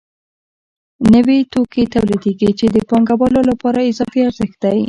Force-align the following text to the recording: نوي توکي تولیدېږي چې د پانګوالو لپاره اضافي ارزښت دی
نوي 1.13 1.39
توکي 1.51 1.83
تولیدېږي 1.93 2.49
چې 2.59 2.65
د 2.75 2.77
پانګوالو 2.89 3.41
لپاره 3.51 3.79
اضافي 3.91 4.19
ارزښت 4.27 4.57
دی 4.63 4.77